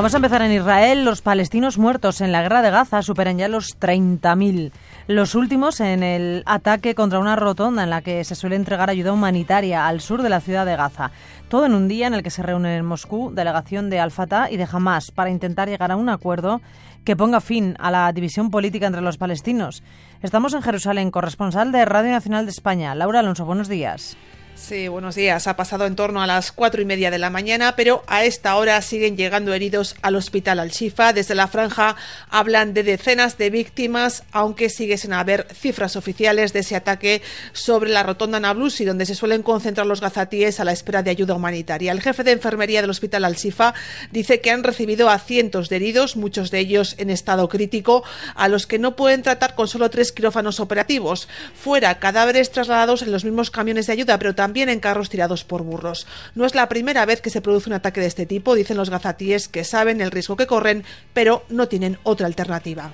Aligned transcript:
Vamos 0.00 0.14
a 0.14 0.16
empezar 0.16 0.40
en 0.40 0.52
Israel. 0.52 1.04
Los 1.04 1.20
palestinos 1.20 1.76
muertos 1.76 2.22
en 2.22 2.32
la 2.32 2.40
guerra 2.40 2.62
de 2.62 2.70
Gaza 2.70 3.02
superan 3.02 3.36
ya 3.36 3.48
los 3.48 3.78
30.000. 3.78 4.72
Los 5.08 5.34
últimos 5.34 5.78
en 5.80 6.02
el 6.02 6.42
ataque 6.46 6.94
contra 6.94 7.18
una 7.18 7.36
rotonda 7.36 7.82
en 7.82 7.90
la 7.90 8.00
que 8.00 8.24
se 8.24 8.34
suele 8.34 8.56
entregar 8.56 8.88
ayuda 8.88 9.12
humanitaria 9.12 9.86
al 9.86 10.00
sur 10.00 10.22
de 10.22 10.30
la 10.30 10.40
ciudad 10.40 10.64
de 10.64 10.74
Gaza. 10.74 11.10
Todo 11.50 11.66
en 11.66 11.74
un 11.74 11.86
día 11.86 12.06
en 12.06 12.14
el 12.14 12.22
que 12.22 12.30
se 12.30 12.42
reúnen 12.42 12.78
en 12.78 12.86
Moscú 12.86 13.30
delegación 13.34 13.90
de 13.90 14.00
Al-Fatah 14.00 14.50
y 14.50 14.56
de 14.56 14.66
Hamas 14.72 15.10
para 15.10 15.28
intentar 15.28 15.68
llegar 15.68 15.92
a 15.92 15.96
un 15.96 16.08
acuerdo 16.08 16.62
que 17.04 17.14
ponga 17.14 17.42
fin 17.42 17.76
a 17.78 17.90
la 17.90 18.10
división 18.14 18.50
política 18.50 18.86
entre 18.86 19.02
los 19.02 19.18
palestinos. 19.18 19.82
Estamos 20.22 20.54
en 20.54 20.62
Jerusalén, 20.62 21.10
corresponsal 21.10 21.72
de 21.72 21.84
Radio 21.84 22.12
Nacional 22.12 22.46
de 22.46 22.52
España. 22.52 22.94
Laura 22.94 23.20
Alonso, 23.20 23.44
buenos 23.44 23.68
días. 23.68 24.16
Sí, 24.54 24.88
buenos 24.88 25.14
días. 25.14 25.46
Ha 25.46 25.56
pasado 25.56 25.86
en 25.86 25.96
torno 25.96 26.22
a 26.22 26.26
las 26.26 26.52
cuatro 26.52 26.82
y 26.82 26.84
media 26.84 27.10
de 27.10 27.18
la 27.18 27.30
mañana, 27.30 27.74
pero 27.76 28.04
a 28.06 28.24
esta 28.24 28.54
hora 28.56 28.80
siguen 28.82 29.16
llegando 29.16 29.54
heridos 29.54 29.96
al 30.02 30.14
hospital 30.16 30.60
Al-Shifa. 30.60 31.12
Desde 31.12 31.34
la 31.34 31.48
franja 31.48 31.96
hablan 32.28 32.72
de 32.74 32.84
decenas 32.84 33.38
de 33.38 33.50
víctimas, 33.50 34.22
aunque 34.30 34.68
sigue 34.68 34.98
sin 34.98 35.12
haber 35.12 35.48
cifras 35.52 35.96
oficiales 35.96 36.52
de 36.52 36.60
ese 36.60 36.76
ataque 36.76 37.22
sobre 37.52 37.90
la 37.90 38.02
rotonda 38.02 38.38
Nablusi, 38.38 38.84
donde 38.84 39.06
se 39.06 39.14
suelen 39.14 39.42
concentrar 39.42 39.86
los 39.86 40.00
gazatíes 40.00 40.60
a 40.60 40.64
la 40.64 40.72
espera 40.72 41.02
de 41.02 41.10
ayuda 41.10 41.34
humanitaria. 41.34 41.90
El 41.90 42.02
jefe 42.02 42.22
de 42.22 42.32
enfermería 42.32 42.82
del 42.82 42.90
hospital 42.90 43.24
Al-Shifa 43.24 43.74
dice 44.12 44.40
que 44.40 44.50
han 44.50 44.62
recibido 44.62 45.08
a 45.08 45.18
cientos 45.18 45.68
de 45.68 45.76
heridos, 45.76 46.16
muchos 46.16 46.50
de 46.50 46.60
ellos 46.60 46.94
en 46.98 47.10
estado 47.10 47.48
crítico, 47.48 48.04
a 48.36 48.46
los 48.46 48.66
que 48.66 48.78
no 48.78 48.94
pueden 48.94 49.22
tratar 49.22 49.54
con 49.54 49.68
solo 49.68 49.90
tres 49.90 50.12
quirófanos 50.12 50.60
operativos. 50.60 51.28
Fuera, 51.54 51.98
cadáveres 51.98 52.52
trasladados 52.52 53.02
en 53.02 53.10
los 53.10 53.24
mismos 53.24 53.50
camiones 53.50 53.86
de 53.86 53.94
ayuda, 53.94 54.18
pero 54.18 54.34
también 54.40 54.70
en 54.70 54.80
carros 54.80 55.10
tirados 55.10 55.44
por 55.44 55.64
burros. 55.64 56.06
No 56.34 56.46
es 56.46 56.54
la 56.54 56.66
primera 56.70 57.04
vez 57.04 57.20
que 57.20 57.28
se 57.28 57.42
produce 57.42 57.68
un 57.68 57.74
ataque 57.74 58.00
de 58.00 58.06
este 58.06 58.24
tipo, 58.24 58.54
dicen 58.54 58.78
los 58.78 58.88
gazatíes 58.88 59.48
que 59.48 59.64
saben 59.64 60.00
el 60.00 60.10
riesgo 60.10 60.34
que 60.34 60.46
corren, 60.46 60.82
pero 61.12 61.42
no 61.50 61.68
tienen 61.68 61.98
otra 62.04 62.26
alternativa 62.26 62.92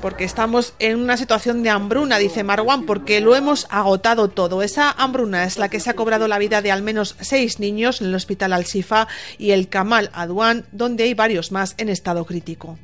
porque 0.00 0.24
estamos 0.24 0.72
en 0.78 0.98
una 0.98 1.18
situación 1.18 1.62
de 1.62 1.68
hambruna, 1.68 2.16
dice 2.16 2.42
Marwan, 2.42 2.86
porque 2.86 3.20
lo 3.20 3.36
hemos 3.36 3.66
agotado 3.68 4.28
todo. 4.28 4.62
Esa 4.62 4.90
hambruna 4.90 5.44
es 5.44 5.58
la 5.58 5.68
que 5.68 5.78
se 5.78 5.90
ha 5.90 5.94
cobrado 5.94 6.26
la 6.26 6.38
vida 6.38 6.62
de 6.62 6.72
al 6.72 6.82
menos 6.82 7.16
seis 7.20 7.60
niños 7.60 8.00
en 8.00 8.06
el 8.06 8.14
hospital 8.14 8.54
Al-Shifa 8.54 9.08
y 9.36 9.50
el 9.50 9.68
Kamal 9.68 10.08
Adwan, 10.14 10.64
donde 10.72 11.04
hay 11.04 11.12
varios 11.12 11.52
más 11.52 11.74
en 11.76 11.90
estado 11.90 12.24
crítico. 12.24 12.78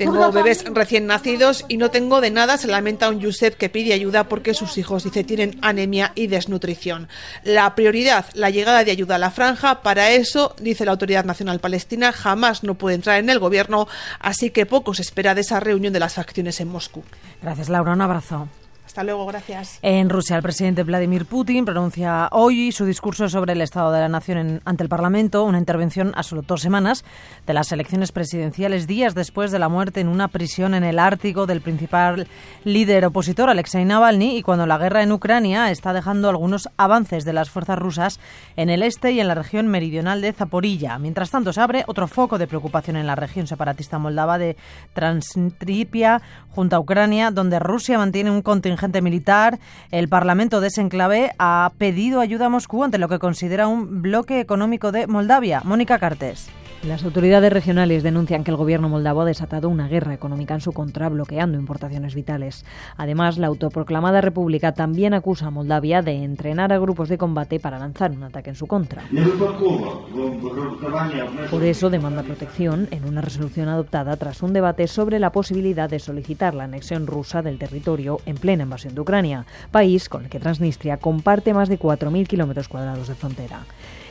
Tengo 0.00 0.32
bebés 0.32 0.64
recién 0.64 1.06
nacidos 1.06 1.66
y 1.68 1.76
no 1.76 1.90
tengo 1.90 2.22
de 2.22 2.30
nada, 2.30 2.56
se 2.56 2.68
lamenta 2.68 3.10
un 3.10 3.20
Yusef 3.20 3.56
que 3.56 3.68
pide 3.68 3.92
ayuda 3.92 4.28
porque 4.28 4.54
sus 4.54 4.78
hijos, 4.78 5.04
dice, 5.04 5.24
tienen 5.24 5.58
anemia 5.60 6.12
y 6.14 6.26
desnutrición. 6.26 7.08
La 7.44 7.74
prioridad, 7.74 8.24
la 8.32 8.48
llegada 8.48 8.82
de 8.82 8.92
ayuda 8.92 9.16
a 9.16 9.18
la 9.18 9.30
franja, 9.30 9.82
para 9.82 10.10
eso, 10.10 10.56
dice 10.58 10.86
la 10.86 10.92
Autoridad 10.92 11.26
Nacional 11.26 11.60
Palestina, 11.60 12.12
jamás 12.12 12.62
no 12.64 12.76
puede 12.76 12.94
entrar 12.96 13.18
en 13.18 13.28
el 13.28 13.38
gobierno, 13.38 13.88
así 14.20 14.48
que 14.48 14.64
poco 14.64 14.94
se 14.94 15.02
espera 15.02 15.34
de 15.34 15.42
esa 15.42 15.60
reunión 15.60 15.92
de 15.92 16.00
las 16.00 16.14
facciones 16.14 16.60
en 16.60 16.68
Moscú. 16.68 17.04
Gracias, 17.42 17.68
Laura. 17.68 17.92
Un 17.92 18.00
abrazo. 18.00 18.48
Hasta 18.90 19.04
luego, 19.04 19.24
gracias. 19.24 19.78
En 19.82 20.10
Rusia, 20.10 20.34
el 20.34 20.42
presidente 20.42 20.82
Vladimir 20.82 21.24
Putin 21.24 21.64
pronuncia 21.64 22.28
hoy 22.32 22.72
su 22.72 22.84
discurso 22.84 23.28
sobre 23.28 23.52
el 23.52 23.60
estado 23.60 23.92
de 23.92 24.00
la 24.00 24.08
nación 24.08 24.60
ante 24.64 24.82
el 24.82 24.88
Parlamento, 24.88 25.44
una 25.44 25.58
intervención 25.58 26.12
a 26.16 26.24
solo 26.24 26.42
dos 26.42 26.60
semanas 26.60 27.04
de 27.46 27.54
las 27.54 27.70
elecciones 27.70 28.10
presidenciales, 28.10 28.88
días 28.88 29.14
después 29.14 29.52
de 29.52 29.60
la 29.60 29.68
muerte 29.68 30.00
en 30.00 30.08
una 30.08 30.26
prisión 30.26 30.74
en 30.74 30.82
el 30.82 30.98
Ártico 30.98 31.46
del 31.46 31.60
principal 31.60 32.26
líder 32.64 33.04
opositor, 33.04 33.48
Alexei 33.48 33.84
Navalny, 33.84 34.36
y 34.36 34.42
cuando 34.42 34.66
la 34.66 34.76
guerra 34.76 35.04
en 35.04 35.12
Ucrania 35.12 35.70
está 35.70 35.92
dejando 35.92 36.28
algunos 36.28 36.68
avances 36.76 37.24
de 37.24 37.32
las 37.32 37.48
fuerzas 37.48 37.78
rusas 37.78 38.18
en 38.56 38.70
el 38.70 38.82
este 38.82 39.12
y 39.12 39.20
en 39.20 39.28
la 39.28 39.36
región 39.36 39.68
meridional 39.68 40.20
de 40.20 40.32
Zaporilla. 40.32 40.98
Mientras 40.98 41.30
tanto, 41.30 41.52
se 41.52 41.60
abre 41.60 41.84
otro 41.86 42.08
foco 42.08 42.38
de 42.38 42.48
preocupación 42.48 42.96
en 42.96 43.06
la 43.06 43.14
región 43.14 43.46
separatista 43.46 44.00
moldava 44.00 44.36
de 44.36 44.56
Transnistria, 44.94 46.20
junto 46.48 46.74
a 46.74 46.80
Ucrania, 46.80 47.30
donde 47.30 47.60
Rusia 47.60 47.96
mantiene 47.96 48.32
un 48.32 48.42
contingente 48.42 48.79
gente 48.80 49.02
militar, 49.02 49.60
el 49.92 50.08
Parlamento 50.08 50.60
de 50.60 50.68
ese 50.68 50.80
enclave 50.80 51.30
ha 51.38 51.70
pedido 51.78 52.20
ayuda 52.20 52.46
a 52.46 52.48
Moscú 52.48 52.82
ante 52.82 52.98
lo 52.98 53.08
que 53.08 53.18
considera 53.18 53.68
un 53.68 54.02
bloque 54.02 54.40
económico 54.40 54.90
de 54.90 55.06
Moldavia. 55.06 55.62
Mónica 55.64 55.98
Cartes. 55.98 56.50
Las 56.82 57.04
autoridades 57.04 57.52
regionales 57.52 58.02
denuncian 58.02 58.42
que 58.42 58.50
el 58.50 58.56
gobierno 58.56 58.88
moldavo 58.88 59.20
ha 59.20 59.26
desatado 59.26 59.68
una 59.68 59.86
guerra 59.86 60.14
económica 60.14 60.54
en 60.54 60.62
su 60.62 60.72
contra, 60.72 61.10
bloqueando 61.10 61.58
importaciones 61.58 62.14
vitales. 62.14 62.64
Además, 62.96 63.36
la 63.36 63.48
autoproclamada 63.48 64.22
república 64.22 64.72
también 64.72 65.12
acusa 65.12 65.48
a 65.48 65.50
Moldavia 65.50 66.00
de 66.00 66.24
entrenar 66.24 66.72
a 66.72 66.78
grupos 66.78 67.10
de 67.10 67.18
combate 67.18 67.60
para 67.60 67.78
lanzar 67.78 68.12
un 68.12 68.22
ataque 68.22 68.48
en 68.48 68.56
su 68.56 68.66
contra. 68.66 69.02
Por 71.50 71.64
eso 71.64 71.90
demanda 71.90 72.22
protección 72.22 72.88
en 72.92 73.04
una 73.04 73.20
resolución 73.20 73.68
adoptada 73.68 74.16
tras 74.16 74.42
un 74.42 74.54
debate 74.54 74.86
sobre 74.86 75.18
la 75.18 75.32
posibilidad 75.32 75.90
de 75.90 75.98
solicitar 75.98 76.54
la 76.54 76.64
anexión 76.64 77.06
rusa 77.06 77.42
del 77.42 77.58
territorio 77.58 78.20
en 78.24 78.36
plena 78.36 78.62
invasión 78.62 78.94
de 78.94 79.02
Ucrania, 79.02 79.44
país 79.70 80.08
con 80.08 80.24
el 80.24 80.30
que 80.30 80.40
Transnistria 80.40 80.96
comparte 80.96 81.52
más 81.52 81.68
de 81.68 81.78
4.000 81.78 82.26
kilómetros 82.26 82.68
cuadrados 82.68 83.08
de 83.08 83.14
frontera. 83.16 83.66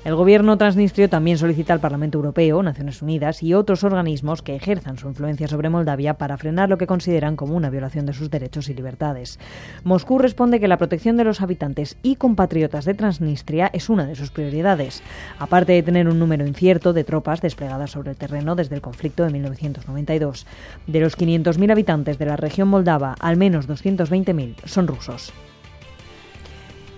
El 0.05 0.15
gobierno 0.15 0.57
transnistrio 0.57 1.09
también 1.09 1.37
solicita 1.37 1.73
al 1.73 1.81
Parlamento 1.81 2.17
Europeo, 2.17 2.58
Naciones 2.63 3.01
Unidas 3.01 3.43
y 3.43 3.53
otros 3.53 3.83
organismos 3.83 4.41
que 4.41 4.55
ejerzan 4.55 4.97
su 4.97 5.07
influencia 5.07 5.47
sobre 5.47 5.69
Moldavia 5.69 6.15
para 6.15 6.37
frenar 6.37 6.69
lo 6.69 6.77
que 6.77 6.87
consideran 6.87 7.35
como 7.35 7.55
una 7.55 7.69
violación 7.69 8.05
de 8.05 8.13
sus 8.13 8.29
derechos 8.29 8.69
y 8.69 8.73
libertades. 8.73 9.39
Moscú 9.83 10.19
responde 10.19 10.59
que 10.59 10.67
la 10.67 10.77
protección 10.77 11.17
de 11.17 11.23
los 11.23 11.41
habitantes 11.41 11.97
y 12.03 12.15
compatriotas 12.15 12.85
de 12.85 12.93
Transnistria 12.93 13.69
es 13.73 13.89
una 13.89 14.05
de 14.05 14.15
sus 14.15 14.31
prioridades, 14.31 15.03
aparte 15.37 15.73
de 15.73 15.83
tener 15.83 16.07
un 16.07 16.19
número 16.19 16.45
incierto 16.45 16.93
de 16.93 17.03
tropas 17.03 17.41
desplegadas 17.41 17.91
sobre 17.91 18.11
el 18.11 18.17
terreno 18.17 18.55
desde 18.55 18.75
el 18.75 18.81
conflicto 18.81 19.23
de 19.23 19.31
1992. 19.31 20.45
De 20.87 20.99
los 20.99 21.17
500.000 21.17 21.71
habitantes 21.71 22.17
de 22.17 22.25
la 22.25 22.37
región 22.37 22.67
moldava, 22.67 23.15
al 23.19 23.37
menos 23.37 23.67
220.000 23.67 24.55
son 24.65 24.87
rusos. 24.87 25.33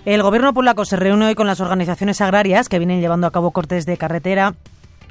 El 0.03 0.23
gobierno 0.23 0.51
polaco 0.51 0.83
se 0.83 0.95
reúne 0.95 1.27
hoy 1.27 1.35
con 1.35 1.45
las 1.45 1.61
organizaciones 1.61 2.21
agrarias 2.21 2.69
que 2.69 2.79
vienen 2.79 3.01
llevando 3.01 3.27
a 3.27 3.31
cabo 3.31 3.51
cortes 3.51 3.85
de 3.85 3.97
carretera 3.97 4.55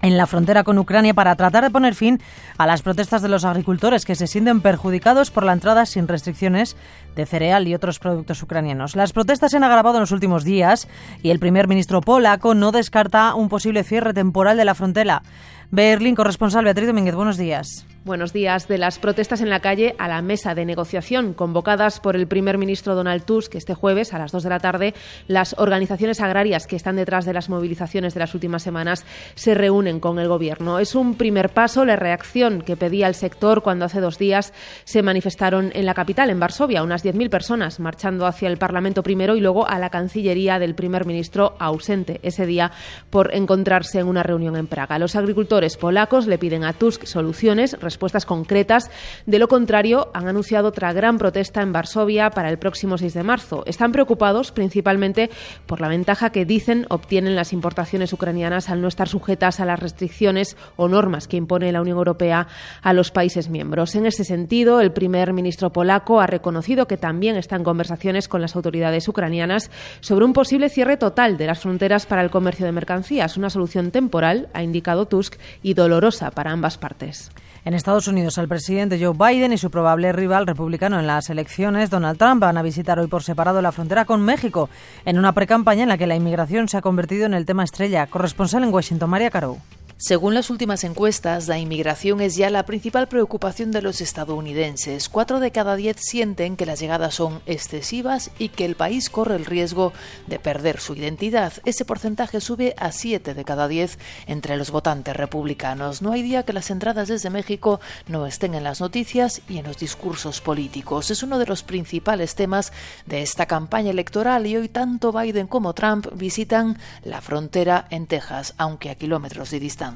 en 0.02 0.16
la 0.16 0.26
frontera 0.26 0.64
con 0.64 0.78
Ucrania 0.78 1.14
para 1.14 1.36
tratar 1.36 1.64
de 1.64 1.70
poner 1.70 1.94
fin 1.94 2.20
a 2.58 2.66
las 2.66 2.82
protestas 2.82 3.22
de 3.22 3.28
los 3.28 3.44
agricultores 3.44 4.04
que 4.04 4.14
se 4.14 4.26
sienten 4.26 4.60
perjudicados 4.60 5.30
por 5.30 5.44
la 5.44 5.52
entrada 5.52 5.86
sin 5.86 6.08
restricciones 6.08 6.76
de 7.16 7.26
cereal 7.26 7.68
y 7.68 7.74
otros 7.74 7.98
productos 7.98 8.42
ucranianos. 8.42 8.96
Las 8.96 9.12
protestas 9.12 9.50
se 9.50 9.56
han 9.56 9.64
agravado 9.64 9.96
en 9.96 10.02
los 10.02 10.12
últimos 10.12 10.44
días 10.44 10.88
y 11.22 11.30
el 11.30 11.38
primer 11.38 11.68
ministro 11.68 12.00
polaco 12.00 12.54
no 12.54 12.72
descarta 12.72 13.34
un 13.34 13.48
posible 13.48 13.84
cierre 13.84 14.14
temporal 14.14 14.56
de 14.56 14.64
la 14.64 14.74
frontera. 14.74 15.22
Berlín, 15.70 16.16
corresponsal 16.16 16.64
Beatriz 16.64 16.88
Domínguez, 16.88 17.14
buenos 17.14 17.36
días. 17.36 17.86
Buenos 18.02 18.32
días. 18.32 18.66
De 18.66 18.78
las 18.78 18.98
protestas 18.98 19.42
en 19.42 19.50
la 19.50 19.60
calle 19.60 19.94
a 19.98 20.08
la 20.08 20.22
mesa 20.22 20.54
de 20.54 20.64
negociación 20.64 21.34
convocadas 21.34 22.00
por 22.00 22.16
el 22.16 22.26
primer 22.26 22.56
ministro 22.56 22.94
Donald 22.94 23.24
Tusk 23.24 23.56
este 23.56 23.74
jueves 23.74 24.14
a 24.14 24.18
las 24.18 24.32
2 24.32 24.42
de 24.42 24.48
la 24.48 24.58
tarde, 24.58 24.94
las 25.28 25.54
organizaciones 25.58 26.22
agrarias 26.22 26.66
que 26.66 26.76
están 26.76 26.96
detrás 26.96 27.26
de 27.26 27.34
las 27.34 27.50
movilizaciones 27.50 28.14
de 28.14 28.20
las 28.20 28.32
últimas 28.32 28.62
semanas 28.62 29.04
se 29.34 29.52
reúnen 29.52 30.00
con 30.00 30.18
el 30.18 30.28
gobierno. 30.28 30.78
Es 30.78 30.94
un 30.94 31.14
primer 31.14 31.50
paso 31.50 31.84
la 31.84 31.96
reacción 31.96 32.62
que 32.62 32.74
pedía 32.74 33.06
el 33.06 33.14
sector 33.14 33.62
cuando 33.62 33.84
hace 33.84 34.00
dos 34.00 34.16
días 34.16 34.54
se 34.84 35.02
manifestaron 35.02 35.70
en 35.74 35.84
la 35.84 35.92
capital, 35.92 36.30
en 36.30 36.40
Varsovia, 36.40 36.82
unas 36.82 37.04
10.000 37.04 37.28
personas 37.28 37.80
marchando 37.80 38.24
hacia 38.24 38.48
el 38.48 38.56
Parlamento 38.56 39.02
primero 39.02 39.36
y 39.36 39.40
luego 39.40 39.68
a 39.68 39.78
la 39.78 39.90
Cancillería 39.90 40.58
del 40.58 40.74
primer 40.74 41.04
ministro 41.04 41.54
ausente 41.58 42.18
ese 42.22 42.46
día 42.46 42.72
por 43.10 43.34
encontrarse 43.34 43.98
en 43.98 44.06
una 44.08 44.22
reunión 44.22 44.56
en 44.56 44.68
Praga. 44.68 44.98
Los 44.98 45.16
agricultores 45.16 45.76
polacos 45.76 46.26
le 46.26 46.38
piden 46.38 46.64
a 46.64 46.72
Tusk 46.72 47.04
soluciones 47.04 47.76
respuestas 47.90 48.24
concretas. 48.24 48.90
De 49.26 49.38
lo 49.38 49.48
contrario, 49.48 50.10
han 50.14 50.28
anunciado 50.28 50.68
otra 50.68 50.92
gran 50.92 51.18
protesta 51.18 51.60
en 51.60 51.72
Varsovia 51.72 52.30
para 52.30 52.48
el 52.48 52.58
próximo 52.58 52.96
6 52.98 53.14
de 53.14 53.22
marzo. 53.24 53.64
Están 53.66 53.90
preocupados 53.90 54.52
principalmente 54.52 55.28
por 55.66 55.80
la 55.80 55.88
ventaja 55.88 56.30
que 56.30 56.44
dicen 56.44 56.86
obtienen 56.88 57.34
las 57.34 57.52
importaciones 57.52 58.12
ucranianas 58.12 58.68
al 58.68 58.80
no 58.80 58.88
estar 58.88 59.08
sujetas 59.08 59.58
a 59.58 59.64
las 59.64 59.80
restricciones 59.80 60.56
o 60.76 60.88
normas 60.88 61.26
que 61.26 61.36
impone 61.36 61.72
la 61.72 61.80
Unión 61.80 61.98
Europea 61.98 62.46
a 62.80 62.92
los 62.92 63.10
países 63.10 63.48
miembros. 63.48 63.94
En 63.96 64.06
ese 64.06 64.24
sentido, 64.24 64.80
el 64.80 64.92
primer 64.92 65.32
ministro 65.32 65.70
polaco 65.70 66.20
ha 66.20 66.26
reconocido 66.26 66.86
que 66.86 66.96
también 66.96 67.36
está 67.36 67.56
en 67.56 67.64
conversaciones 67.64 68.28
con 68.28 68.40
las 68.40 68.54
autoridades 68.54 69.08
ucranianas 69.08 69.70
sobre 70.00 70.24
un 70.24 70.32
posible 70.32 70.68
cierre 70.68 70.96
total 70.96 71.36
de 71.36 71.46
las 71.46 71.58
fronteras 71.58 72.06
para 72.06 72.22
el 72.22 72.30
comercio 72.30 72.66
de 72.66 72.72
mercancías, 72.72 73.36
una 73.36 73.50
solución 73.50 73.90
temporal, 73.90 74.48
ha 74.52 74.62
indicado 74.62 75.06
Tusk, 75.06 75.40
y 75.62 75.74
dolorosa 75.74 76.30
para 76.30 76.52
ambas 76.52 76.78
partes. 76.78 77.30
Estados 77.80 78.08
Unidos, 78.08 78.36
el 78.36 78.46
presidente 78.46 79.02
Joe 79.02 79.16
Biden 79.16 79.54
y 79.54 79.56
su 79.56 79.70
probable 79.70 80.12
rival 80.12 80.46
republicano 80.46 81.00
en 81.00 81.06
las 81.06 81.30
elecciones, 81.30 81.88
Donald 81.88 82.18
Trump, 82.18 82.42
van 82.42 82.58
a 82.58 82.62
visitar 82.62 82.98
hoy 82.98 83.06
por 83.06 83.22
separado 83.22 83.62
la 83.62 83.72
frontera 83.72 84.04
con 84.04 84.20
México, 84.20 84.68
en 85.06 85.18
una 85.18 85.32
precampaña 85.32 85.84
en 85.84 85.88
la 85.88 85.96
que 85.96 86.06
la 86.06 86.14
inmigración 86.14 86.68
se 86.68 86.76
ha 86.76 86.82
convertido 86.82 87.24
en 87.24 87.32
el 87.32 87.46
tema 87.46 87.64
estrella. 87.64 88.06
Corresponsal 88.06 88.64
en 88.64 88.74
Washington, 88.74 89.08
María 89.08 89.30
Caro. 89.30 89.56
Según 90.02 90.32
las 90.32 90.48
últimas 90.48 90.82
encuestas, 90.84 91.46
la 91.46 91.58
inmigración 91.58 92.22
es 92.22 92.34
ya 92.34 92.48
la 92.48 92.64
principal 92.64 93.06
preocupación 93.06 93.70
de 93.70 93.82
los 93.82 94.00
estadounidenses. 94.00 95.10
Cuatro 95.10 95.40
de 95.40 95.50
cada 95.50 95.76
diez 95.76 95.98
sienten 96.00 96.56
que 96.56 96.64
las 96.64 96.80
llegadas 96.80 97.16
son 97.16 97.42
excesivas 97.44 98.30
y 98.38 98.48
que 98.48 98.64
el 98.64 98.76
país 98.76 99.10
corre 99.10 99.36
el 99.36 99.44
riesgo 99.44 99.92
de 100.26 100.38
perder 100.38 100.80
su 100.80 100.94
identidad. 100.94 101.52
Ese 101.66 101.84
porcentaje 101.84 102.40
sube 102.40 102.74
a 102.78 102.92
siete 102.92 103.34
de 103.34 103.44
cada 103.44 103.68
diez 103.68 103.98
entre 104.26 104.56
los 104.56 104.70
votantes 104.70 105.14
republicanos. 105.14 106.00
No 106.00 106.12
hay 106.12 106.22
día 106.22 106.44
que 106.44 106.54
las 106.54 106.70
entradas 106.70 107.08
desde 107.08 107.28
México 107.28 107.78
no 108.08 108.24
estén 108.24 108.54
en 108.54 108.64
las 108.64 108.80
noticias 108.80 109.42
y 109.50 109.58
en 109.58 109.66
los 109.66 109.76
discursos 109.76 110.40
políticos. 110.40 111.10
Es 111.10 111.22
uno 111.22 111.38
de 111.38 111.44
los 111.44 111.62
principales 111.62 112.36
temas 112.36 112.72
de 113.04 113.20
esta 113.20 113.44
campaña 113.44 113.90
electoral 113.90 114.46
y 114.46 114.56
hoy 114.56 114.70
tanto 114.70 115.12
Biden 115.12 115.46
como 115.46 115.74
Trump 115.74 116.06
visitan 116.14 116.78
la 117.04 117.20
frontera 117.20 117.86
en 117.90 118.06
Texas, 118.06 118.54
aunque 118.56 118.88
a 118.88 118.94
kilómetros 118.94 119.50
de 119.50 119.60
distancia. 119.60 119.89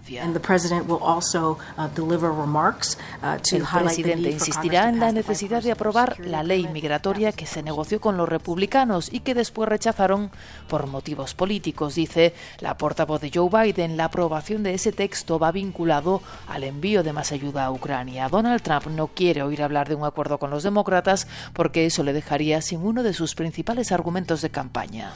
Uh, 3.23 3.27
uh, 3.27 3.57
el 3.57 3.65
presidente 3.83 4.31
insistirá 4.31 4.89
en 4.89 5.01
la 5.01 5.13
necesidad 5.13 5.63
de 5.63 5.73
aprobar 5.73 6.19
la 6.21 6.43
ley 6.43 6.69
migratoria 6.69 7.33
que 7.33 7.47
se 7.47 7.63
negoció 7.63 8.01
con 8.01 8.17
los 8.17 8.29
republicanos 8.29 9.13
y 9.13 9.21
que 9.21 9.35
después 9.35 9.69
rechazaron 9.69 10.31
por 10.69 10.87
motivos 10.87 11.35
políticos. 11.35 11.95
Dice 11.95 12.35
la 12.61 12.77
portavoz 12.77 13.21
de 13.21 13.31
Joe 13.33 13.49
Biden, 13.49 13.97
la 13.97 14.07
aprobación 14.07 14.63
de 14.63 14.75
ese 14.75 14.93
texto 14.93 15.39
va 15.39 15.53
vinculado 15.53 16.23
al 16.49 16.65
envío 16.65 17.03
de 17.03 17.13
más 17.13 17.33
ayuda 17.33 17.65
a 17.65 17.71
Ucrania. 17.71 18.29
Donald 18.29 18.63
Trump 18.63 18.87
no 18.87 19.09
quiere 19.09 19.43
oír 19.43 19.63
hablar 19.63 19.89
de 19.89 19.95
un 19.95 20.05
acuerdo 20.05 20.39
con 20.39 20.51
los 20.51 20.63
demócratas 20.63 21.27
porque 21.53 21.87
eso 21.87 22.03
le 22.03 22.13
dejaría 22.13 22.61
sin 22.63 22.81
uno 22.81 23.03
de 23.03 23.13
sus 23.13 23.35
principales 23.35 23.93
argumentos 23.93 24.41
de 24.43 24.51
campaña. 24.51 25.13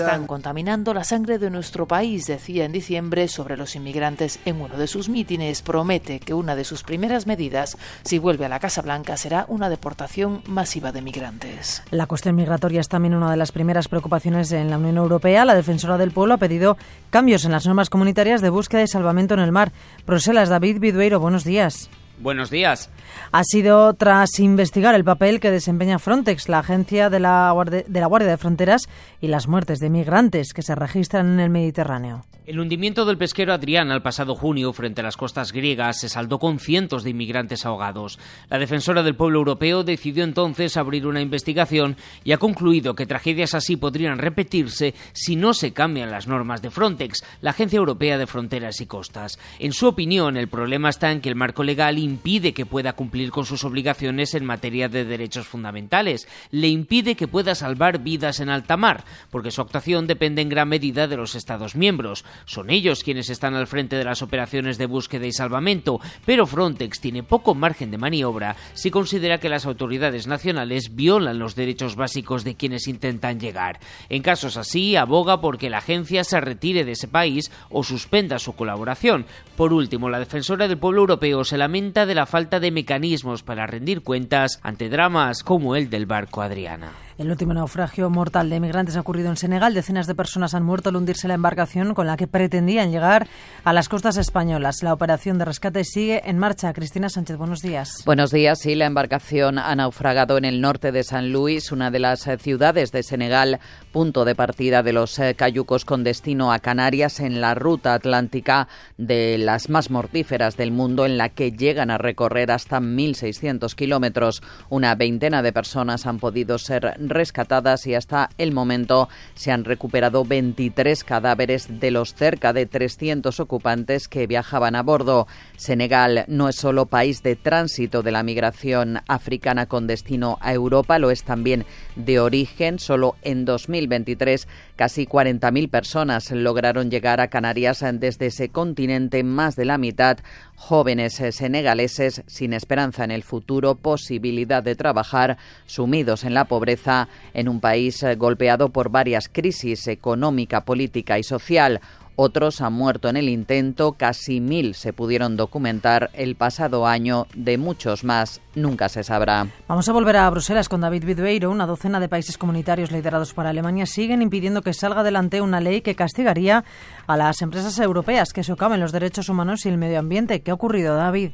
Están 0.00 0.26
contaminando 0.26 0.94
la 0.94 1.04
sangre 1.04 1.38
de 1.38 1.50
nuestro 1.50 1.86
país 1.86 2.09
decía 2.18 2.64
en 2.64 2.72
diciembre 2.72 3.28
sobre 3.28 3.56
los 3.56 3.76
inmigrantes 3.76 4.40
en 4.44 4.60
uno 4.60 4.76
de 4.76 4.86
sus 4.86 5.08
mítines, 5.08 5.62
promete 5.62 6.18
que 6.18 6.34
una 6.34 6.56
de 6.56 6.64
sus 6.64 6.82
primeras 6.82 7.26
medidas, 7.26 7.78
si 8.02 8.18
vuelve 8.18 8.44
a 8.44 8.48
la 8.48 8.58
Casa 8.58 8.82
Blanca, 8.82 9.16
será 9.16 9.46
una 9.48 9.70
deportación 9.70 10.42
masiva 10.46 10.92
de 10.92 11.02
migrantes. 11.02 11.82
La 11.90 12.06
cuestión 12.06 12.34
migratoria 12.34 12.80
es 12.80 12.88
también 12.88 13.14
una 13.14 13.30
de 13.30 13.36
las 13.36 13.52
primeras 13.52 13.88
preocupaciones 13.88 14.50
en 14.52 14.70
la 14.70 14.78
Unión 14.78 14.96
Europea. 14.96 15.44
La 15.44 15.54
defensora 15.54 15.98
del 15.98 16.10
pueblo 16.10 16.34
ha 16.34 16.38
pedido 16.38 16.76
cambios 17.10 17.44
en 17.44 17.52
las 17.52 17.66
normas 17.66 17.90
comunitarias 17.90 18.40
de 18.40 18.50
búsqueda 18.50 18.82
y 18.82 18.88
salvamento 18.88 19.34
en 19.34 19.40
el 19.40 19.52
mar. 19.52 19.72
Bruselas, 20.06 20.48
David 20.48 20.80
Bidueiro, 20.80 21.20
buenos 21.20 21.44
días. 21.44 21.90
Buenos 22.20 22.50
días. 22.50 22.90
Ha 23.32 23.42
sido 23.44 23.94
tras 23.94 24.38
investigar 24.38 24.94
el 24.94 25.04
papel 25.04 25.40
que 25.40 25.50
desempeña 25.50 25.98
Frontex, 25.98 26.48
la 26.48 26.58
agencia 26.58 27.08
de 27.08 27.18
la, 27.18 27.54
de 27.66 28.00
la 28.00 28.06
Guardia 28.06 28.28
de 28.28 28.36
Fronteras, 28.36 28.88
y 29.20 29.28
las 29.28 29.48
muertes 29.48 29.78
de 29.78 29.88
migrantes 29.88 30.52
que 30.52 30.62
se 30.62 30.74
registran 30.74 31.32
en 31.32 31.40
el 31.40 31.50
Mediterráneo. 31.50 32.24
El 32.50 32.58
hundimiento 32.58 33.04
del 33.04 33.16
pesquero 33.16 33.52
Adrián 33.52 33.92
al 33.92 34.02
pasado 34.02 34.34
junio 34.34 34.72
frente 34.72 35.02
a 35.02 35.04
las 35.04 35.16
costas 35.16 35.52
griegas 35.52 36.00
se 36.00 36.08
saldó 36.08 36.40
con 36.40 36.58
cientos 36.58 37.04
de 37.04 37.10
inmigrantes 37.10 37.64
ahogados. 37.64 38.18
La 38.48 38.58
defensora 38.58 39.04
del 39.04 39.14
pueblo 39.14 39.38
europeo 39.38 39.84
decidió 39.84 40.24
entonces 40.24 40.76
abrir 40.76 41.06
una 41.06 41.20
investigación 41.20 41.96
y 42.24 42.32
ha 42.32 42.38
concluido 42.38 42.96
que 42.96 43.06
tragedias 43.06 43.54
así 43.54 43.76
podrían 43.76 44.18
repetirse 44.18 44.94
si 45.12 45.36
no 45.36 45.54
se 45.54 45.72
cambian 45.72 46.10
las 46.10 46.26
normas 46.26 46.60
de 46.60 46.70
Frontex, 46.70 47.22
la 47.40 47.50
Agencia 47.50 47.76
Europea 47.76 48.18
de 48.18 48.26
Fronteras 48.26 48.80
y 48.80 48.86
Costas. 48.86 49.38
En 49.60 49.72
su 49.72 49.86
opinión, 49.86 50.36
el 50.36 50.48
problema 50.48 50.88
está 50.88 51.12
en 51.12 51.20
que 51.20 51.28
el 51.28 51.36
marco 51.36 51.62
legal 51.62 51.98
impide 52.10 52.52
que 52.52 52.66
pueda 52.66 52.92
cumplir 52.92 53.30
con 53.30 53.46
sus 53.46 53.64
obligaciones 53.64 54.34
en 54.34 54.44
materia 54.44 54.88
de 54.88 55.04
derechos 55.04 55.46
fundamentales, 55.46 56.28
le 56.50 56.68
impide 56.68 57.14
que 57.14 57.28
pueda 57.28 57.54
salvar 57.54 58.00
vidas 58.00 58.40
en 58.40 58.50
alta 58.50 58.76
mar, 58.76 59.04
porque 59.30 59.50
su 59.50 59.60
actuación 59.60 60.06
depende 60.06 60.42
en 60.42 60.48
gran 60.48 60.68
medida 60.68 61.06
de 61.06 61.16
los 61.16 61.34
Estados 61.34 61.76
miembros. 61.76 62.24
Son 62.44 62.70
ellos 62.70 63.04
quienes 63.04 63.30
están 63.30 63.54
al 63.54 63.66
frente 63.66 63.96
de 63.96 64.04
las 64.04 64.22
operaciones 64.22 64.76
de 64.76 64.86
búsqueda 64.86 65.26
y 65.26 65.32
salvamento, 65.32 66.00
pero 66.26 66.46
Frontex 66.46 67.00
tiene 67.00 67.22
poco 67.22 67.54
margen 67.54 67.90
de 67.90 67.98
maniobra 67.98 68.56
si 68.74 68.90
considera 68.90 69.38
que 69.38 69.48
las 69.48 69.66
autoridades 69.66 70.26
nacionales 70.26 70.96
violan 70.96 71.38
los 71.38 71.54
derechos 71.54 71.96
básicos 71.96 72.44
de 72.44 72.56
quienes 72.56 72.88
intentan 72.88 73.40
llegar. 73.40 73.78
En 74.08 74.22
casos 74.22 74.56
así, 74.56 74.96
aboga 74.96 75.40
porque 75.40 75.70
la 75.70 75.78
agencia 75.78 76.24
se 76.24 76.40
retire 76.40 76.84
de 76.84 76.92
ese 76.92 77.08
país 77.08 77.50
o 77.70 77.84
suspenda 77.84 78.38
su 78.38 78.54
colaboración. 78.54 79.26
Por 79.56 79.72
último, 79.72 80.08
la 80.08 80.18
defensora 80.18 80.68
del 80.68 80.78
pueblo 80.78 81.02
europeo 81.02 81.44
se 81.44 81.58
lamenta 81.58 81.99
de 82.06 82.14
la 82.14 82.26
falta 82.26 82.60
de 82.60 82.70
mecanismos 82.70 83.42
para 83.42 83.66
rendir 83.66 84.02
cuentas 84.02 84.60
ante 84.62 84.88
dramas 84.88 85.42
como 85.42 85.76
el 85.76 85.90
del 85.90 86.06
barco 86.06 86.42
Adriana. 86.42 86.92
El 87.20 87.30
último 87.30 87.52
naufragio 87.52 88.08
mortal 88.08 88.48
de 88.48 88.60
migrantes 88.60 88.96
ha 88.96 89.00
ocurrido 89.00 89.28
en 89.28 89.36
Senegal. 89.36 89.74
Decenas 89.74 90.06
de 90.06 90.14
personas 90.14 90.54
han 90.54 90.62
muerto 90.62 90.88
al 90.88 90.96
hundirse 90.96 91.28
la 91.28 91.34
embarcación 91.34 91.92
con 91.92 92.06
la 92.06 92.16
que 92.16 92.26
pretendían 92.26 92.90
llegar 92.90 93.28
a 93.62 93.74
las 93.74 93.90
costas 93.90 94.16
españolas. 94.16 94.82
La 94.82 94.94
operación 94.94 95.36
de 95.36 95.44
rescate 95.44 95.84
sigue 95.84 96.22
en 96.24 96.38
marcha. 96.38 96.72
Cristina 96.72 97.10
Sánchez, 97.10 97.36
buenos 97.36 97.60
días. 97.60 98.04
Buenos 98.06 98.30
días. 98.30 98.60
Sí, 98.60 98.74
la 98.74 98.86
embarcación 98.86 99.58
ha 99.58 99.76
naufragado 99.76 100.38
en 100.38 100.46
el 100.46 100.62
norte 100.62 100.92
de 100.92 101.04
San 101.04 101.30
Luis, 101.30 101.72
una 101.72 101.90
de 101.90 101.98
las 101.98 102.26
eh, 102.26 102.38
ciudades 102.38 102.90
de 102.90 103.02
Senegal, 103.02 103.60
punto 103.92 104.24
de 104.24 104.34
partida 104.34 104.82
de 104.82 104.94
los 104.94 105.18
eh, 105.18 105.34
cayucos 105.34 105.84
con 105.84 106.04
destino 106.04 106.54
a 106.54 106.58
Canarias 106.60 107.20
en 107.20 107.42
la 107.42 107.54
ruta 107.54 107.92
atlántica 107.92 108.66
de 108.96 109.36
las 109.36 109.68
más 109.68 109.90
mortíferas 109.90 110.56
del 110.56 110.72
mundo, 110.72 111.04
en 111.04 111.18
la 111.18 111.28
que 111.28 111.52
llegan 111.52 111.90
a 111.90 111.98
recorrer 111.98 112.50
hasta 112.50 112.80
1.600 112.80 113.74
kilómetros. 113.74 114.42
Una 114.70 114.94
veintena 114.94 115.42
de 115.42 115.52
personas 115.52 116.06
han 116.06 116.18
podido 116.18 116.56
ser 116.56 116.94
rescatadas 117.10 117.86
y 117.86 117.94
hasta 117.94 118.30
el 118.38 118.52
momento 118.52 119.08
se 119.34 119.52
han 119.52 119.64
recuperado 119.64 120.24
23 120.24 121.04
cadáveres 121.04 121.80
de 121.80 121.90
los 121.90 122.14
cerca 122.14 122.52
de 122.52 122.66
300 122.66 123.38
ocupantes 123.40 124.08
que 124.08 124.26
viajaban 124.26 124.76
a 124.76 124.82
bordo. 124.82 125.26
Senegal 125.56 126.24
no 126.28 126.48
es 126.48 126.56
solo 126.56 126.86
país 126.86 127.22
de 127.22 127.36
tránsito 127.36 128.02
de 128.02 128.12
la 128.12 128.22
migración 128.22 129.00
africana 129.08 129.66
con 129.66 129.86
destino 129.86 130.38
a 130.40 130.54
Europa, 130.54 130.98
lo 130.98 131.10
es 131.10 131.24
también 131.24 131.66
de 131.96 132.20
origen. 132.20 132.78
Solo 132.78 133.16
en 133.22 133.44
2023 133.44 134.48
casi 134.76 135.06
40.000 135.06 135.68
personas 135.68 136.30
lograron 136.30 136.90
llegar 136.90 137.20
a 137.20 137.28
Canarias 137.28 137.84
desde 137.92 138.26
ese 138.26 138.48
continente, 138.48 139.22
más 139.22 139.56
de 139.56 139.64
la 139.64 139.78
mitad 139.78 140.18
jóvenes 140.56 141.14
senegaleses 141.30 142.22
sin 142.26 142.52
esperanza 142.52 143.02
en 143.02 143.10
el 143.10 143.22
futuro, 143.22 143.76
posibilidad 143.76 144.62
de 144.62 144.76
trabajar, 144.76 145.38
sumidos 145.64 146.24
en 146.24 146.34
la 146.34 146.44
pobreza 146.44 146.99
en 147.34 147.48
un 147.48 147.60
país 147.60 148.04
golpeado 148.16 148.70
por 148.70 148.90
varias 148.90 149.28
crisis 149.28 149.86
económica, 149.88 150.64
política 150.64 151.18
y 151.18 151.22
social. 151.22 151.80
Otros 152.22 152.60
han 152.60 152.74
muerto 152.74 153.08
en 153.08 153.16
el 153.16 153.30
intento, 153.30 153.92
casi 153.92 154.40
mil 154.40 154.74
se 154.74 154.92
pudieron 154.92 155.38
documentar 155.38 156.10
el 156.12 156.36
pasado 156.36 156.86
año, 156.86 157.26
de 157.34 157.56
muchos 157.56 158.04
más 158.04 158.42
nunca 158.54 158.90
se 158.90 159.02
sabrá. 159.04 159.46
Vamos 159.68 159.88
a 159.88 159.92
volver 159.92 160.18
a 160.18 160.28
Bruselas 160.28 160.68
con 160.68 160.82
David 160.82 161.06
Bidueiro. 161.06 161.50
Una 161.50 161.64
docena 161.64 161.98
de 161.98 162.10
países 162.10 162.36
comunitarios 162.36 162.92
liderados 162.92 163.32
por 163.32 163.46
Alemania 163.46 163.86
siguen 163.86 164.20
impidiendo 164.20 164.60
que 164.60 164.74
salga 164.74 165.00
adelante 165.00 165.40
una 165.40 165.62
ley 165.62 165.80
que 165.80 165.94
castigaría 165.94 166.62
a 167.06 167.16
las 167.16 167.40
empresas 167.40 167.78
europeas 167.78 168.34
que 168.34 168.44
socaven 168.44 168.80
los 168.80 168.92
derechos 168.92 169.30
humanos 169.30 169.64
y 169.64 169.70
el 169.70 169.78
medio 169.78 169.98
ambiente. 169.98 170.42
¿Qué 170.42 170.50
ha 170.50 170.54
ocurrido, 170.54 170.96
David? 170.96 171.30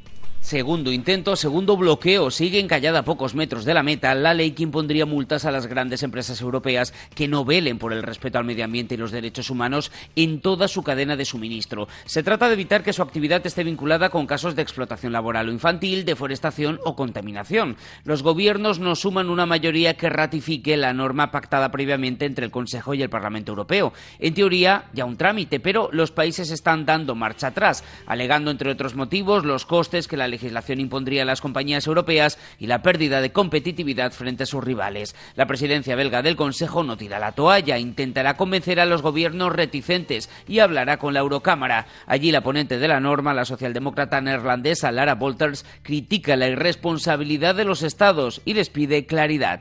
Segundo 0.46 0.92
intento, 0.92 1.34
segundo 1.34 1.76
bloqueo. 1.76 2.30
Sigue 2.30 2.60
encallada 2.60 3.00
a 3.00 3.04
pocos 3.04 3.34
metros 3.34 3.64
de 3.64 3.74
la 3.74 3.82
meta 3.82 4.14
la 4.14 4.32
ley 4.32 4.52
que 4.52 4.62
impondría 4.62 5.04
multas 5.04 5.44
a 5.44 5.50
las 5.50 5.66
grandes 5.66 6.04
empresas 6.04 6.40
europeas 6.40 6.94
que 7.16 7.26
no 7.26 7.44
velen 7.44 7.78
por 7.78 7.92
el 7.92 8.04
respeto 8.04 8.38
al 8.38 8.44
medio 8.44 8.64
ambiente 8.64 8.94
y 8.94 8.96
los 8.96 9.10
derechos 9.10 9.50
humanos 9.50 9.90
en 10.14 10.40
toda 10.40 10.68
su 10.68 10.84
cadena 10.84 11.16
de 11.16 11.24
suministro. 11.24 11.88
Se 12.04 12.22
trata 12.22 12.46
de 12.46 12.54
evitar 12.54 12.84
que 12.84 12.92
su 12.92 13.02
actividad 13.02 13.44
esté 13.44 13.64
vinculada 13.64 14.08
con 14.08 14.28
casos 14.28 14.54
de 14.54 14.62
explotación 14.62 15.12
laboral 15.12 15.48
o 15.48 15.52
infantil, 15.52 16.04
deforestación 16.04 16.78
o 16.84 16.94
contaminación. 16.94 17.76
Los 18.04 18.22
gobiernos 18.22 18.78
no 18.78 18.94
suman 18.94 19.30
una 19.30 19.46
mayoría 19.46 19.96
que 19.96 20.10
ratifique 20.10 20.76
la 20.76 20.92
norma 20.92 21.32
pactada 21.32 21.72
previamente 21.72 22.24
entre 22.24 22.44
el 22.44 22.52
Consejo 22.52 22.94
y 22.94 23.02
el 23.02 23.10
Parlamento 23.10 23.50
Europeo. 23.50 23.92
En 24.20 24.34
teoría, 24.34 24.84
ya 24.92 25.06
un 25.06 25.16
trámite, 25.16 25.58
pero 25.58 25.88
los 25.90 26.12
países 26.12 26.52
están 26.52 26.86
dando 26.86 27.16
marcha 27.16 27.48
atrás, 27.48 27.82
alegando, 28.06 28.52
entre 28.52 28.70
otros 28.70 28.94
motivos, 28.94 29.44
los 29.44 29.66
costes 29.66 30.06
que 30.06 30.16
la 30.16 30.35
legislación 30.36 30.80
impondría 30.80 31.22
a 31.22 31.24
las 31.24 31.40
compañías 31.40 31.86
europeas 31.86 32.38
y 32.58 32.66
la 32.66 32.82
pérdida 32.82 33.20
de 33.20 33.32
competitividad 33.32 34.12
frente 34.12 34.44
a 34.44 34.46
sus 34.46 34.62
rivales. 34.62 35.14
La 35.34 35.46
presidencia 35.46 35.96
belga 35.96 36.22
del 36.22 36.36
Consejo 36.36 36.82
no 36.84 36.96
tira 36.96 37.18
la 37.18 37.32
toalla, 37.32 37.78
intentará 37.78 38.36
convencer 38.36 38.80
a 38.80 38.86
los 38.86 39.02
gobiernos 39.02 39.52
reticentes 39.52 40.28
y 40.46 40.60
hablará 40.60 40.98
con 40.98 41.14
la 41.14 41.20
Eurocámara. 41.20 41.86
Allí 42.06 42.30
la 42.30 42.42
ponente 42.42 42.78
de 42.78 42.88
la 42.88 43.00
norma, 43.00 43.34
la 43.34 43.44
socialdemócrata 43.44 44.20
neerlandesa 44.20 44.92
Lara 44.92 45.14
Wolters, 45.14 45.64
critica 45.82 46.36
la 46.36 46.48
irresponsabilidad 46.48 47.54
de 47.54 47.64
los 47.64 47.82
estados 47.82 48.42
y 48.44 48.54
les 48.54 48.68
pide 48.68 49.06
claridad. 49.06 49.60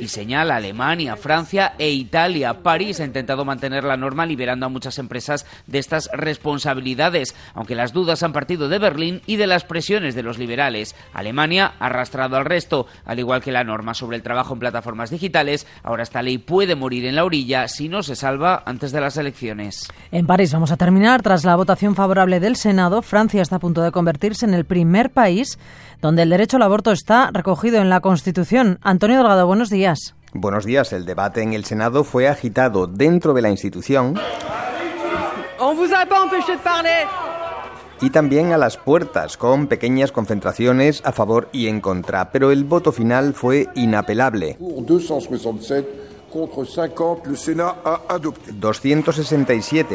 Y 0.00 0.08
señala 0.08 0.56
Alemania, 0.56 1.16
Francia 1.16 1.74
e 1.78 1.90
Italia. 1.90 2.62
París 2.62 2.98
ha 3.00 3.04
intentado 3.04 3.44
mantener 3.44 3.84
la 3.84 3.98
norma 3.98 4.24
liberando 4.24 4.64
a 4.64 4.70
muchas 4.70 4.98
empresas 4.98 5.44
de 5.66 5.78
estas 5.78 6.08
responsabilidades, 6.12 7.34
aunque 7.54 7.74
las 7.74 7.92
dudas 7.92 8.22
han 8.22 8.32
partido 8.32 8.68
de 8.70 8.78
Berlín 8.78 9.20
y 9.26 9.36
de 9.36 9.46
las 9.46 9.64
presiones 9.64 10.14
de 10.14 10.22
los 10.22 10.38
liberales. 10.38 10.96
Alemania 11.12 11.74
ha 11.78 11.86
arrastrado 11.86 12.36
al 12.36 12.46
resto, 12.46 12.86
al 13.04 13.18
igual 13.18 13.42
que 13.42 13.52
la 13.52 13.64
norma 13.64 13.92
sobre 13.92 14.16
el 14.16 14.22
trabajo 14.22 14.54
en 14.54 14.60
plataformas 14.60 15.10
digitales. 15.10 15.66
Ahora 15.82 16.04
esta 16.04 16.22
ley 16.22 16.38
puede 16.38 16.74
morir 16.74 17.04
en 17.04 17.16
la 17.16 17.24
orilla 17.24 17.68
si 17.68 17.90
no 17.90 18.02
se 18.02 18.16
salva 18.16 18.62
antes 18.64 18.92
de 18.92 19.00
las 19.02 19.18
elecciones. 19.18 19.88
En 20.10 20.26
París 20.26 20.52
vamos 20.54 20.72
a 20.72 20.78
terminar. 20.78 21.20
Tras 21.20 21.44
la 21.44 21.56
votación 21.56 21.94
favorable 21.94 22.40
del 22.40 22.56
Senado, 22.56 23.02
Francia 23.02 23.42
está 23.42 23.56
a 23.56 23.60
punto 23.60 23.82
de 23.82 23.92
convertirse 23.92 24.46
en 24.46 24.54
el 24.54 24.64
primer 24.64 25.10
país 25.10 25.58
donde 26.00 26.22
el 26.22 26.30
derecho 26.30 26.56
al 26.56 26.62
aborto 26.62 26.92
está 26.92 27.09
recogido 27.32 27.78
en 27.78 27.90
la 27.90 28.00
Constitución. 28.00 28.78
Antonio 28.82 29.18
Delgado, 29.18 29.46
buenos 29.46 29.68
días. 29.68 30.14
Buenos 30.32 30.64
días. 30.64 30.92
El 30.92 31.06
debate 31.06 31.42
en 31.42 31.54
el 31.54 31.64
Senado 31.64 32.04
fue 32.04 32.28
agitado 32.28 32.86
dentro 32.86 33.34
de 33.34 33.42
la 33.42 33.50
institución. 33.50 34.14
Y 38.00 38.10
también 38.10 38.52
a 38.52 38.58
las 38.58 38.76
puertas, 38.76 39.36
con 39.36 39.66
pequeñas 39.66 40.12
concentraciones 40.12 41.02
a 41.04 41.12
favor 41.12 41.48
y 41.52 41.66
en 41.66 41.80
contra. 41.80 42.30
Pero 42.30 42.52
el 42.52 42.64
voto 42.64 42.92
final 42.92 43.34
fue 43.34 43.68
inapelable. 43.74 44.56
267 44.60 46.09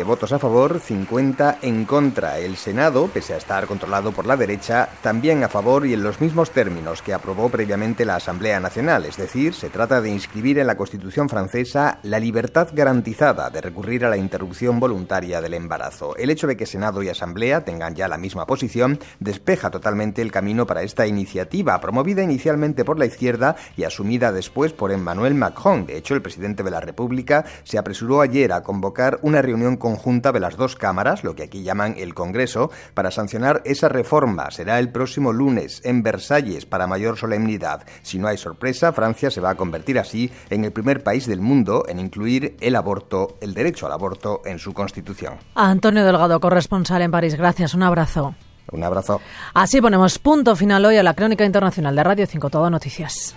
votos 0.03 0.33
a 0.33 0.39
favor, 0.39 0.79
50 0.79 1.59
en 1.61 1.85
contra. 1.85 2.39
El 2.39 2.57
Senado, 2.57 3.07
pese 3.07 3.33
a 3.33 3.37
estar 3.37 3.65
controlado 3.67 4.11
por 4.11 4.25
la 4.25 4.35
derecha, 4.35 4.89
también 5.01 5.43
a 5.43 5.49
favor 5.49 5.87
y 5.87 5.93
en 5.93 6.03
los 6.03 6.19
mismos 6.19 6.51
términos 6.51 7.01
que 7.01 7.13
aprobó 7.13 7.49
previamente 7.49 8.03
la 8.03 8.17
Asamblea 8.17 8.59
Nacional. 8.59 9.05
Es 9.05 9.17
decir, 9.17 9.53
se 9.53 9.69
trata 9.69 10.01
de 10.01 10.09
inscribir 10.09 10.59
en 10.59 10.67
la 10.67 10.77
Constitución 10.77 11.29
francesa 11.29 11.99
la 12.03 12.19
libertad 12.19 12.67
garantizada 12.73 13.49
de 13.49 13.61
recurrir 13.61 14.05
a 14.05 14.09
la 14.09 14.17
interrupción 14.17 14.79
voluntaria 14.79 15.41
del 15.41 15.53
embarazo. 15.53 16.15
El 16.17 16.29
hecho 16.29 16.47
de 16.47 16.57
que 16.57 16.65
Senado 16.65 17.01
y 17.01 17.09
Asamblea 17.09 17.63
tengan 17.63 17.95
ya 17.95 18.07
la 18.07 18.17
misma 18.17 18.45
posición 18.45 18.99
despeja 19.19 19.71
totalmente 19.71 20.21
el 20.21 20.31
camino 20.31 20.67
para 20.67 20.83
esta 20.83 21.07
iniciativa, 21.07 21.79
promovida 21.79 22.23
inicialmente 22.23 22.83
por 22.83 22.99
la 22.99 23.05
izquierda 23.05 23.55
y 23.77 23.83
asumida 23.83 24.31
después 24.31 24.73
por 24.73 24.91
Emmanuel 24.91 25.33
Macron. 25.35 25.85
De 25.85 25.97
hecho, 25.97 26.13
el 26.13 26.24
presidente 26.25 26.63
de 26.63 26.71
la 26.71 26.81
República 26.81 27.45
se 27.63 27.77
apresuró 27.77 28.21
ayer 28.21 28.51
a 28.51 28.63
convocar 28.63 29.19
una 29.21 29.43
reunión 29.43 29.77
conjunta 29.77 30.31
de 30.31 30.39
las 30.39 30.57
dos 30.57 30.75
cámaras, 30.75 31.23
lo 31.23 31.35
que 31.35 31.43
aquí 31.43 31.61
llaman 31.61 31.93
el 31.99 32.15
Congreso, 32.15 32.71
para 32.95 33.11
sancionar 33.11 33.61
esa 33.63 33.89
reforma. 33.89 34.49
Será 34.49 34.79
el 34.79 34.91
próximo 34.91 35.31
lunes 35.31 35.81
en 35.85 36.01
Versalles 36.01 36.65
para 36.65 36.87
mayor 36.87 37.17
solemnidad. 37.17 37.85
Si 38.01 38.17
no 38.17 38.27
hay 38.27 38.39
sorpresa, 38.39 38.91
Francia 38.91 39.29
se 39.29 39.39
va 39.39 39.51
a 39.51 39.55
convertir 39.55 39.99
así 39.99 40.31
en 40.49 40.65
el 40.65 40.71
primer 40.71 41.03
país 41.03 41.27
del 41.27 41.41
mundo 41.41 41.83
en 41.87 41.99
incluir 41.99 42.57
el 42.59 42.75
aborto, 42.75 43.37
el 43.39 43.53
derecho 43.53 43.85
al 43.85 43.91
aborto 43.91 44.41
en 44.45 44.57
su 44.57 44.73
constitución. 44.73 45.35
Antonio 45.53 46.03
Delgado, 46.03 46.39
corresponsal 46.39 47.03
en 47.03 47.11
París. 47.11 47.35
Gracias. 47.35 47.75
Un 47.75 47.83
abrazo. 47.83 48.33
Un 48.71 48.83
abrazo. 48.83 49.21
Así 49.53 49.79
ponemos 49.79 50.17
punto 50.17 50.55
final 50.55 50.85
hoy 50.85 50.97
a 50.97 51.03
la 51.03 51.13
crónica 51.13 51.45
internacional 51.45 51.95
de 51.95 52.03
Radio 52.03 52.25
5 52.25 52.49
Todo 52.49 52.71
Noticias. 52.71 53.35